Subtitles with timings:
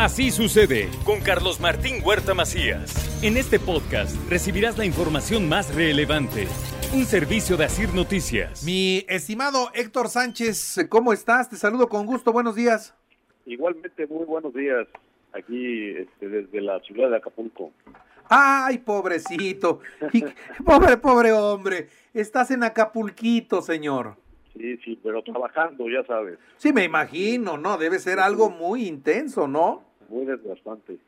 [0.00, 3.22] Así sucede con Carlos Martín Huerta Macías.
[3.22, 6.46] En este podcast recibirás la información más relevante.
[6.94, 8.64] Un servicio de Asir Noticias.
[8.64, 11.50] Mi estimado Héctor Sánchez, ¿cómo estás?
[11.50, 12.32] Te saludo con gusto.
[12.32, 12.94] Buenos días.
[13.44, 14.88] Igualmente, muy buenos días.
[15.34, 17.70] Aquí este, desde la ciudad de Acapulco.
[18.30, 19.80] Ay, pobrecito.
[20.14, 20.24] Y-
[20.64, 21.88] pobre, pobre hombre.
[22.14, 24.16] Estás en Acapulquito, señor.
[24.54, 27.76] Sí, sí, pero trabajando, ya sabes, Sí, me imagino, ¿no?
[27.76, 29.89] Debe ser algo muy intenso, ¿no?
[30.10, 30.98] Muy desgastante.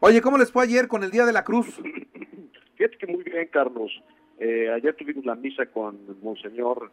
[0.00, 1.66] Oye, ¿cómo les fue ayer con el Día de la Cruz?
[2.76, 3.90] Fíjate que muy bien, Carlos.
[4.38, 6.90] Eh, ayer tuvimos la misa con Monseñor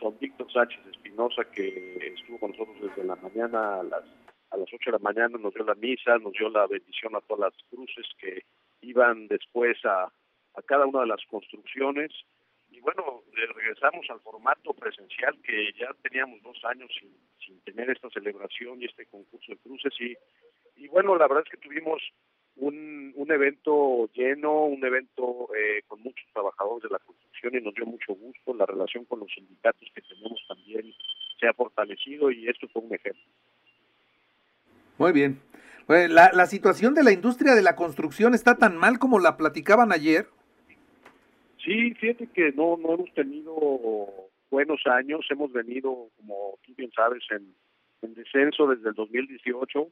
[0.00, 4.04] Don Víctor Sánchez Espinosa, que estuvo con nosotros desde la mañana a las
[4.50, 7.20] a las 8 de la mañana, nos dio la misa, nos dio la bendición a
[7.22, 8.44] todas las cruces que
[8.82, 12.12] iban después a, a cada una de las construcciones.
[12.70, 17.10] Y bueno, eh, regresamos al formato presencial que ya teníamos dos años sin,
[17.44, 19.92] sin tener esta celebración y este concurso de cruces.
[20.00, 20.14] Y,
[20.76, 22.02] y bueno, la verdad es que tuvimos
[22.56, 27.74] un, un evento lleno, un evento eh, con muchos trabajadores de la construcción y nos
[27.74, 28.54] dio mucho gusto.
[28.54, 30.92] La relación con los sindicatos que tenemos también
[31.40, 33.22] se ha fortalecido y esto fue un ejemplo.
[34.98, 35.40] Muy bien.
[35.86, 39.36] Bueno, la, la situación de la industria de la construcción está tan mal como la
[39.36, 40.26] platicaban ayer.
[41.62, 43.56] Sí, fíjate que no, no hemos tenido
[44.50, 47.54] buenos años, hemos venido, como tú bien sabes, en,
[48.02, 49.88] en descenso desde el 2018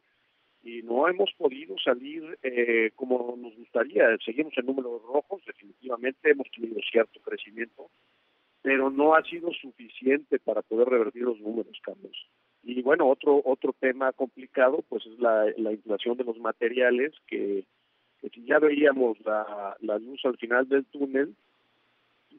[0.63, 4.17] y no hemos podido salir eh, como nos gustaría.
[4.25, 7.91] Seguimos en números rojos, definitivamente hemos tenido cierto crecimiento,
[8.63, 12.29] pero no ha sido suficiente para poder revertir los números, Carlos.
[12.63, 17.65] Y bueno, otro otro tema complicado pues es la, la inflación de los materiales, que,
[18.21, 21.35] que si ya veíamos la, la luz al final del túnel,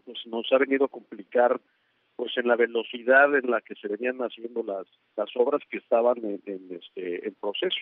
[0.05, 1.59] pues nos ha venido a complicar
[2.15, 6.17] pues en la velocidad en la que se venían haciendo las las obras que estaban
[6.19, 7.81] en, en este en proceso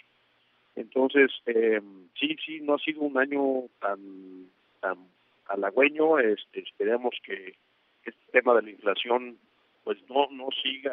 [0.76, 1.82] entonces eh,
[2.20, 4.50] sí sí no ha sido un año tan
[4.80, 4.98] tan
[5.48, 7.56] halagüeño este esperemos que
[8.04, 9.38] este tema de la inflación
[9.84, 10.92] pues no no siga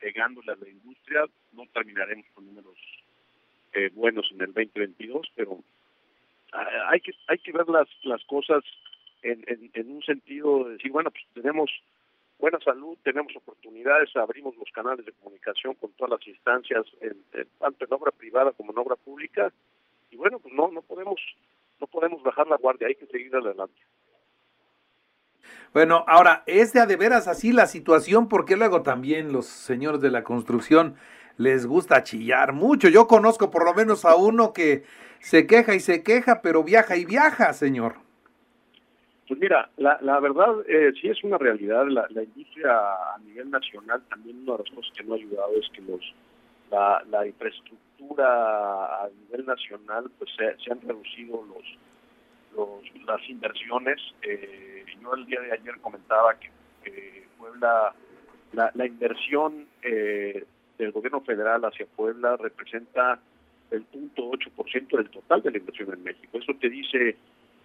[0.00, 1.24] pegándole a la industria.
[1.52, 2.76] No terminaremos con números
[3.72, 5.58] eh, buenos en el 2022 pero
[6.52, 8.62] ah, hay que hay que ver las las cosas
[9.22, 11.70] en, en, en un sentido de decir, bueno, pues tenemos
[12.38, 17.24] buena salud, tenemos oportunidades, abrimos los canales de comunicación con todas las instancias, en,
[17.58, 19.52] tanto en obra privada como en obra pública,
[20.10, 21.20] y bueno, pues no, no podemos,
[21.80, 23.80] no podemos bajar la guardia, hay que seguir adelante.
[25.72, 28.28] Bueno, ahora, ¿es de a de veras así la situación?
[28.28, 30.96] Porque luego también los señores de la construcción
[31.36, 32.88] les gusta chillar mucho.
[32.88, 34.84] Yo conozco por lo menos a uno que
[35.20, 38.07] se queja y se queja, pero viaja y viaja, señor.
[39.28, 41.86] Pues mira, la, la verdad eh, sí es una realidad.
[41.86, 42.72] La, la industria
[43.14, 46.14] a nivel nacional también una de las cosas que no ha ayudado es que los
[46.70, 51.64] la, la infraestructura a nivel nacional pues se, se han reducido los,
[52.56, 54.00] los las inversiones.
[54.22, 56.50] Eh, yo el día de ayer comentaba que,
[57.38, 57.94] Puebla
[58.52, 60.44] la, la inversión eh,
[60.78, 63.20] del gobierno federal hacia Puebla representa
[63.70, 66.38] el 0.8% del total de la inversión en México.
[66.38, 67.16] Eso te dice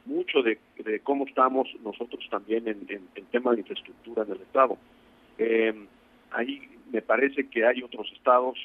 [0.05, 4.77] mucho de, de cómo estamos nosotros también en, en, tema de infraestructura en el Estado.
[5.37, 5.73] Eh,
[6.31, 8.57] ahí me parece que hay otros estados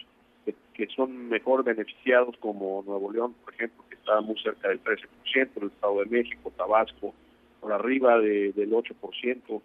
[0.74, 5.08] que, son mejor beneficiados, como Nuevo León, por ejemplo, que está muy cerca del 13%,
[5.34, 7.14] el Estado de México, Tabasco,
[7.60, 9.60] por arriba de, del 8%.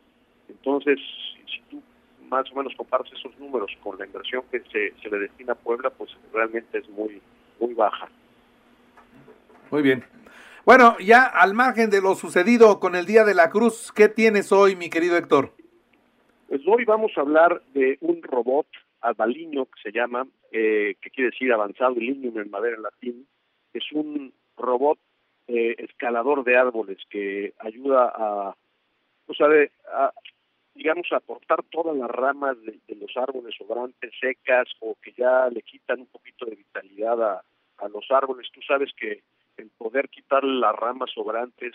[0.49, 0.99] Entonces,
[1.35, 1.81] si, si tú
[2.29, 5.55] más o menos comparas esos números con la inversión que se, se le destina a
[5.55, 7.21] Puebla, pues realmente es muy,
[7.59, 8.09] muy baja.
[9.69, 10.03] Muy bien.
[10.65, 14.53] Bueno, ya al margen de lo sucedido con el Día de la Cruz, ¿qué tienes
[14.53, 15.51] hoy, mi querido Héctor?
[16.47, 18.67] Pues hoy vamos a hablar de un robot
[19.01, 23.27] albaliño que se llama, eh, que quiere decir avanzado y en madera en latín.
[23.73, 24.97] Es un robot
[25.49, 28.55] eh, escalador de árboles que ayuda a,
[29.25, 30.13] pues a, ver, a,
[30.75, 35.49] digamos, a cortar todas las ramas de, de, los árboles sobrantes, secas o que ya
[35.49, 37.43] le quitan un poquito de vitalidad a,
[37.79, 38.47] a los árboles.
[38.53, 39.23] Tú sabes que
[39.57, 41.73] el poder quitar las ramas sobrantes,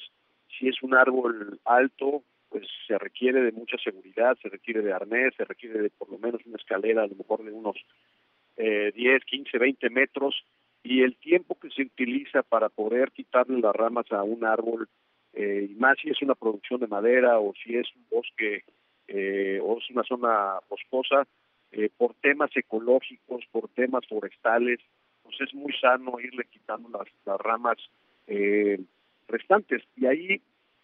[0.59, 5.35] si es un árbol alto, pues se requiere de mucha seguridad, se requiere de arnés,
[5.37, 7.77] se requiere de por lo menos una escalera, a lo mejor de unos
[8.57, 10.35] eh, 10, 15, 20 metros
[10.83, 14.89] y el tiempo que se utiliza para poder quitarle las ramas a un árbol,
[15.35, 18.63] eh, y más si es una producción de madera o si es un bosque
[19.09, 21.27] eh, o es una zona boscosa,
[21.71, 24.81] eh, por temas ecológicos, por temas forestales,
[25.29, 27.77] pues es muy sano irle quitando las, las ramas
[28.27, 28.81] eh,
[29.29, 29.83] restantes.
[29.95, 30.41] Y ahí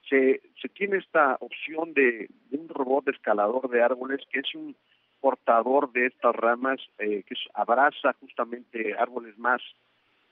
[0.09, 4.77] se, se tiene esta opción de, un robot escalador de árboles que es un
[5.21, 9.63] portador de estas ramas eh, que abraza justamente árboles más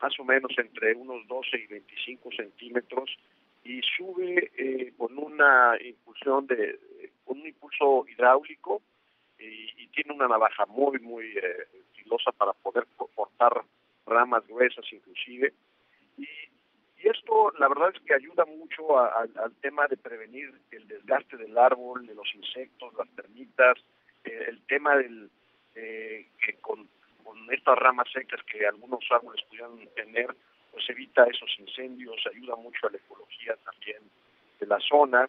[0.03, 3.17] más o menos entre unos 12 y 25 centímetros
[3.65, 6.79] y sube eh, con una impulsión de
[7.25, 8.83] con un impulso hidráulico
[9.39, 13.63] y, y tiene una navaja muy muy eh, filosa para poder cortar
[14.07, 15.53] ramas gruesas inclusive.
[16.19, 16.27] Y,
[17.03, 21.37] esto la verdad es que ayuda mucho a, a, al tema de prevenir el desgaste
[21.37, 23.77] del árbol de los insectos las termitas
[24.23, 25.29] eh, el tema del
[25.75, 26.89] eh, que con
[27.23, 30.35] con estas ramas secas que algunos árboles pudieran tener,
[30.71, 34.03] pues evita esos incendios, ayuda mucho a la ecología también
[34.61, 35.29] de la zona.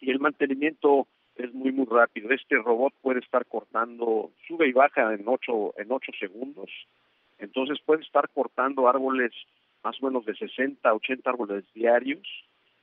[0.00, 2.30] Y el mantenimiento es muy muy rápido.
[2.30, 6.70] Este robot puede estar cortando, sube y baja en ocho en ocho segundos,
[7.38, 9.32] entonces puede estar cortando árboles
[9.82, 12.26] más o menos de 60, 80 árboles diarios.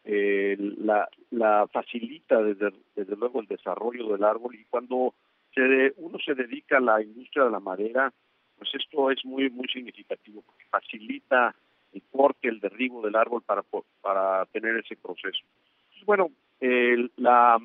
[0.03, 5.15] Eh, la, la facilita desde, desde luego el desarrollo del árbol y cuando
[5.53, 8.13] se, uno se dedica a la industria de la madera,
[8.57, 11.55] pues esto es muy muy significativo porque facilita
[11.91, 13.63] el corte, el derribo del árbol para
[14.01, 15.43] para tener ese proceso.
[15.85, 16.29] Entonces, bueno,
[16.59, 17.57] el, la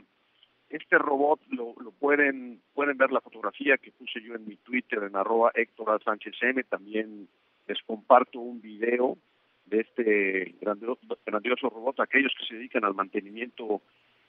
[0.70, 5.02] este robot lo, lo, pueden pueden ver la fotografía que puse yo en mi Twitter
[5.02, 6.62] en arroba Héctor Sánchez M.
[6.64, 7.28] También
[7.66, 9.18] les comparto un video
[9.66, 12.00] de este grandioso, robot.
[12.00, 13.82] Aquellos que se dedican al mantenimiento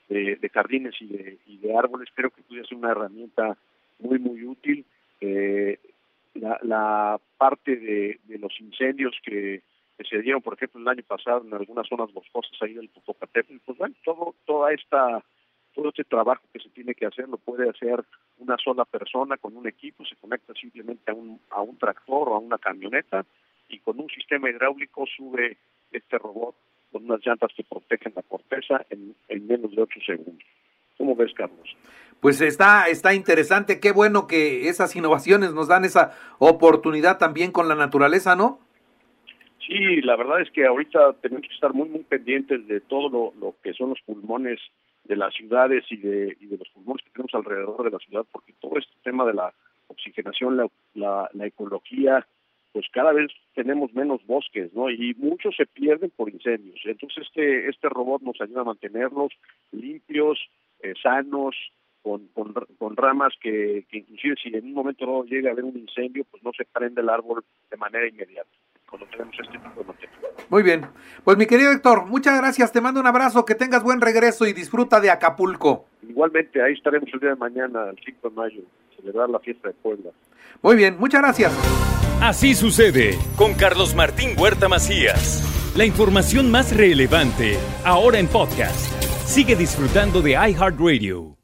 [0.08, 3.56] de, jardines y de, y de, árboles, creo que puede ser una herramienta
[3.98, 4.84] muy, muy útil.
[5.20, 5.78] Eh,
[6.34, 9.62] la, la, parte de, de los incendios que,
[9.98, 13.58] que, se dieron, por ejemplo, el año pasado en algunas zonas boscosas ahí del Popocatépetl,
[13.66, 15.24] pues bueno, todo, toda esta,
[15.74, 18.04] todo este trabajo que se tiene que hacer lo puede hacer
[18.38, 22.34] una sola persona con un equipo, se conecta simplemente a un, a un tractor o
[22.34, 23.24] a una camioneta
[23.68, 25.56] y con un sistema hidráulico sube
[25.90, 26.54] este robot
[26.90, 30.44] con unas llantas que protegen la corteza en, en menos de 8 segundos.
[30.98, 31.76] ¿Cómo ves, Carlos?
[32.20, 37.68] Pues está, está interesante, qué bueno que esas innovaciones nos dan esa oportunidad también con
[37.68, 38.60] la naturaleza, ¿no?
[39.66, 43.32] Sí, la verdad es que ahorita tenemos que estar muy, muy pendientes de todo lo,
[43.40, 44.60] lo que son los pulmones
[45.04, 48.24] de las ciudades y de, y de los pulmones que tenemos alrededor de la ciudad,
[48.30, 49.52] porque todo este tema de la
[49.88, 50.56] oxigenación,
[50.94, 52.26] la, la, ecología,
[52.72, 54.88] pues cada vez tenemos menos bosques, ¿no?
[54.90, 56.80] Y muchos se pierden por incendios.
[56.84, 59.32] Entonces este este robot nos ayuda a mantenerlos
[59.72, 60.38] limpios,
[60.80, 61.54] eh, sanos,
[62.02, 65.64] con, con, con ramas que, que inclusive si en un momento no llega a haber
[65.64, 68.50] un incendio, pues no se prende el árbol de manera inmediata
[68.92, 69.92] cuando tenemos este tipo de.
[70.50, 70.86] Muy bien.
[71.24, 72.72] Pues mi querido Héctor, muchas gracias.
[72.72, 75.86] Te mando un abrazo, que tengas buen regreso y disfruta de Acapulco.
[76.06, 78.62] Igualmente, ahí estaremos el día de mañana, el 5 de mayo,
[78.94, 80.10] celebrar la fiesta de Puebla.
[80.60, 81.52] Muy bien, muchas gracias.
[82.20, 85.72] Así sucede con Carlos Martín Huerta Macías.
[85.74, 88.92] La información más relevante, ahora en podcast.
[89.24, 91.41] Sigue disfrutando de iHeartRadio.